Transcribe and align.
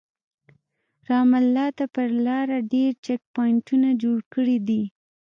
رام 1.09 1.29
الله 1.41 1.67
ته 1.77 1.85
پر 1.93 2.07
لاره 2.25 2.57
ډېر 2.73 2.91
چک 3.05 3.21
پواینټونه 3.33 3.89
جوړ 4.03 4.17
کړي 4.33 4.57
دي. 4.67 4.83